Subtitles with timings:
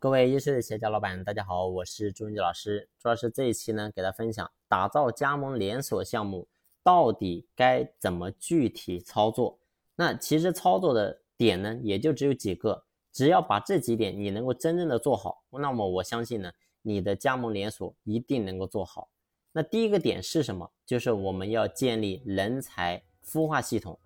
[0.00, 2.88] 各位优秀的企业家老板，大家好，我是朱云杰老师。
[3.00, 6.46] 朱老师这一期呢，给大家分享打造加盟连锁项目
[6.84, 9.58] 到底该怎么具体操作。
[9.96, 19.08] 那其实操作的点呢，也就只有几个，只要把这几点你能够真正的做好，那么我相信呢，你的加盟连锁一定能够做好。
[19.50, 20.70] 那第一个点是什么？
[20.86, 23.98] 就是我们要建立人才孵化系统，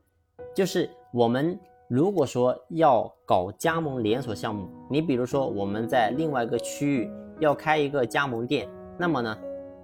[0.54, 1.61] 就是我们。
[1.95, 8.66] 如果说要搞加盟连锁项目，你比如说我们在另外一个区域要开一个加盟店，
[8.98, 9.37] 那么呢，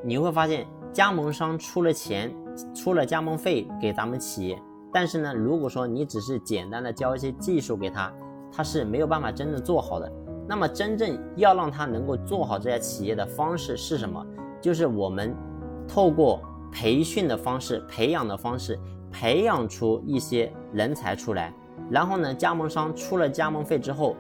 [0.02, 2.34] 你会发现加盟商出了钱，
[2.74, 4.58] 出了加盟费给咱们企业，
[4.90, 8.10] 但是呢，如果说你只是简单的教一些技术给他，
[8.50, 10.10] 他是没有办法真正做好的。
[10.48, 14.26] 那么真正要让他能够做好这家企业的方式是什么？
[14.62, 15.36] 就是我们
[15.86, 16.40] 透过
[16.72, 18.78] 培训的方式、培养的方式，
[19.12, 21.52] 培养出一些人才出来。
[21.90, 24.16] 然后呢，加盟商出了加盟费之后，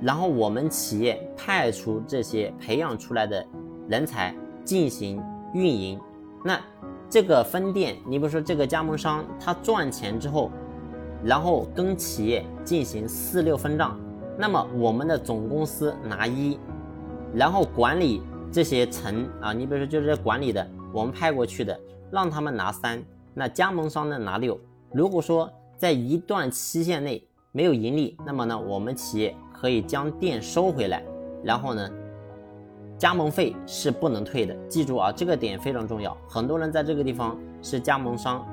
[0.00, 3.44] 然后我们企业派出这些培养出来的
[3.88, 5.22] 人才进行
[5.54, 6.00] 运营。
[6.44, 6.60] 那
[7.08, 10.50] 这个分店，你比如说这个加盟商他赚钱之后，
[11.24, 13.98] 然后跟企业进行四六分账，
[14.36, 16.58] 那么我们的总公司拿一，
[17.32, 18.22] 然后管理
[18.52, 21.78] 这些层啊，你比如说就是管理的，我们派过去的，
[22.10, 24.58] 让他们拿三，那加盟商呢拿六。
[24.92, 31.04] 如果说在一段期限内没有盈利，那么呢，我们企业可以将店收回来，
[31.44, 31.90] 然后呢，
[32.96, 34.56] 加盟费是不能退的。
[34.68, 36.16] 记住啊，这个点非常重要。
[36.26, 38.46] 很多人在这个地方是加盟商，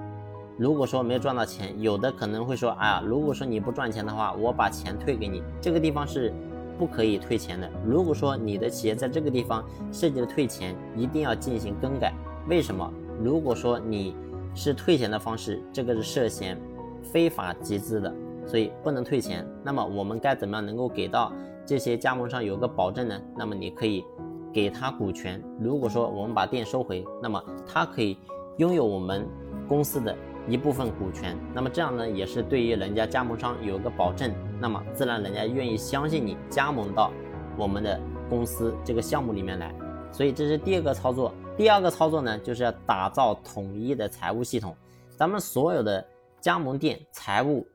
[0.57, 5.41] 如果说没有赚到钱，有的可能会说，哎呀，如果说你不赚钱的话，我把钱退给你。
[5.61, 6.33] 这个地方是
[6.77, 7.69] 不可以退钱的。
[7.85, 9.63] 如果说你的企业在这个地方
[9.93, 12.13] 涉及的退钱，一定要进行更改。
[12.49, 12.91] 为什么？
[13.23, 14.13] 如果说你
[14.53, 16.59] 是退钱的方式，这个是涉嫌。
[17.13, 18.11] 非法集资的，
[18.43, 19.47] 所以不能退钱。
[19.63, 21.31] 那么我们该怎么样能够给到
[21.63, 23.21] 这些加盟商有个保证呢？
[23.37, 24.03] 那么你可以
[24.51, 25.39] 给他股权。
[25.59, 28.17] 如果说我们把店收回，那么他可以
[28.57, 29.27] 拥有我们
[29.67, 31.37] 公司的一部分股权。
[31.53, 34.33] 那么这样呢，也是对于人家加盟商有一个保证。
[34.59, 37.11] 那么自然人家愿意相信你加盟到
[37.55, 39.71] 我们的公司这个项目里面来。
[40.11, 41.31] 所以这是第二个操作。
[41.55, 44.75] 第二个操作呢，就是要打造统一的财务系统。
[45.15, 46.03] 咱们所有的。
[46.43, 47.65] 加盟店财务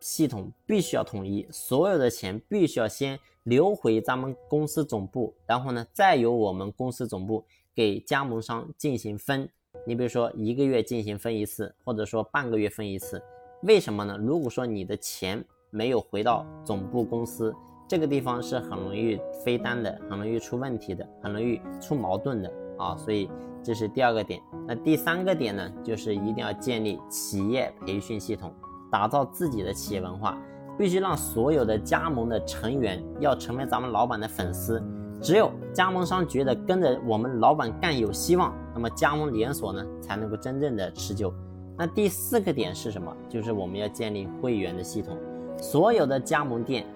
[0.00, 7.42] 系统必须要统一，所有的钱必须要先流回咱们公司总部，然后呢，再由我们公司总部
[7.74, 9.48] 给加盟商进行分。
[9.86, 13.18] 你比如说一个月进行分一次，或者说半个月分一次，
[13.62, 14.18] 为什么呢？
[14.20, 17.54] 如果说你的钱没有回到总部公司，
[17.88, 23.30] 这个地方是很容易飞单的，很容易出问题的，很容易出矛盾的啊，所以。
[23.60, 28.54] 这是第二个点，那第三个点呢，就是一定要建立企业培训系统，
[28.90, 30.38] 打造自己的企业文化，
[30.78, 34.82] 必须让所有的加盟的成员要成为咱们老板的粉丝。
[35.20, 41.34] 只有加盟商觉得跟着我们老板干有希望，那么加盟连锁呢才能够真正的持久。
[41.76, 43.14] 那第四个点是什么？
[43.28, 45.18] 就是我们要建立会员的系统，
[45.58, 46.86] 所有的加盟店。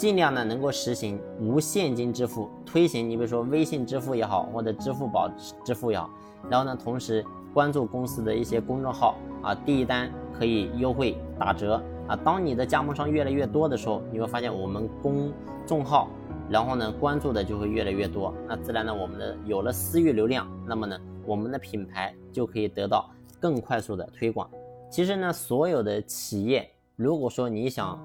[0.00, 5.30] 尽量呢能够实行无现金支付，推行你比如说微信支付也好，或者支付宝
[5.62, 6.08] 支付也好，
[6.48, 7.22] 然后呢同时
[7.52, 11.74] 关注公司的一些公众号啊，第一单可以优惠打折
[12.08, 12.16] 啊。
[12.16, 15.30] 当你的加盟商越来越多的时候，你会发现我们公
[15.66, 16.08] 众号，
[16.48, 24.48] 然后呢关注的就会越来越多，那自然呢我们的有了私域流量，那么呢我们的品牌就可以得到更快速的推广。
[24.90, 26.66] 其实呢所有的企业，
[26.96, 28.00] 如果说你想。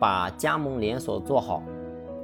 [0.00, 1.62] 把加盟连锁做好。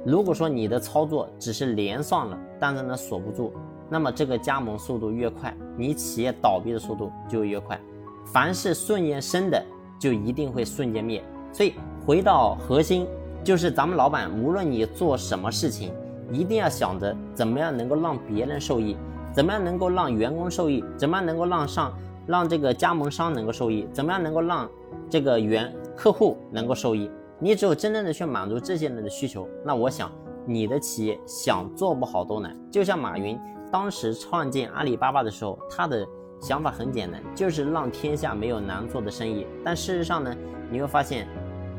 [0.03, 3.53] 如果说你的操作只是连上了，但是呢锁不住，
[3.87, 7.79] 那么这个加盟速度越快，你企业倒闭的速度就越快。
[8.25, 9.63] 凡是瞬间生的，
[9.99, 11.23] 就一定会瞬间灭。
[11.53, 13.07] 所以回到核心，
[13.43, 15.93] 就是咱们老板，无论你做什么事情，
[16.31, 18.97] 一定要想着怎么样能够让别人受益，
[19.33, 21.93] 怎么样能够让员工受益，怎么样能够让上
[22.25, 24.69] 让这个加盟商能够受益，怎么样能够让
[25.09, 27.09] 这个原客户能够受益。
[27.39, 30.11] 你只有真正的去满足这些人的需求，那我想
[30.45, 32.57] 你的企业想做不好都难。
[32.71, 33.39] 就像马云
[33.71, 36.03] 当时创建阿里巴巴的时候，他的
[36.41, 39.45] 想法很简单，就是让天下没有难做的生意。
[39.63, 40.35] 但事实上呢，
[40.71, 41.27] 你会发现，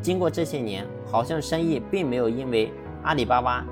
[0.00, 2.72] 经过这些年，好像生意并没有因为
[3.02, 3.66] 阿里巴巴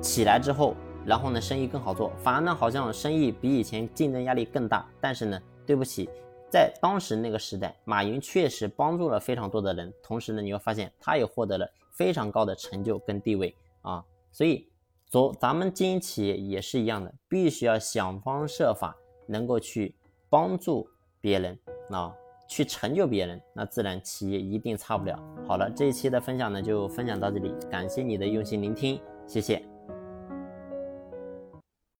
[0.00, 0.74] 起来之后，
[1.04, 4.86] 然后呢生意更好做，反而呢好像生意比以前竞争压力更大。
[5.02, 6.08] 但是呢，对不起。
[6.48, 14.04] 在当时那个时代，马云确实帮助了非常多的人，同时呢，你会发现他也获得了非常高的成就跟地位啊。
[14.32, 14.68] 所以，
[15.06, 18.96] 做咱们经营企业也是一样的，必须要想方设法
[19.26, 19.94] 能够去
[20.30, 20.88] 帮助
[21.20, 21.58] 别人
[21.90, 22.14] 啊，
[22.48, 25.18] 去成就别人，那自然企业一定差不了。
[25.46, 29.00] 好了，这一期的分享呢就分享到这里，感谢你的用心聆听。
[29.26, 29.75] 谢谢。